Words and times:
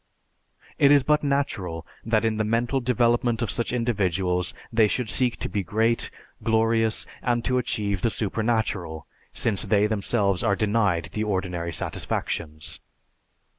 It 0.79 0.91
is 0.91 1.03
but 1.03 1.21
natural 1.23 1.85
that 2.03 2.25
in 2.25 2.37
the 2.37 2.43
mental 2.43 2.79
development 2.79 3.43
of 3.43 3.51
such 3.51 3.71
individuals 3.71 4.51
they 4.73 4.87
should 4.87 5.11
seek 5.11 5.37
to 5.37 5.47
be 5.47 5.61
great, 5.61 6.09
glorious, 6.41 7.05
and 7.21 7.45
to 7.45 7.59
achieve 7.59 8.01
the 8.01 8.09
supernatural, 8.09 9.05
since 9.31 9.61
they, 9.61 9.85
themselves, 9.85 10.41
are 10.41 10.55
denied 10.55 11.09
the 11.13 11.23
ordinary 11.23 11.71
satisfactions. 11.71 12.79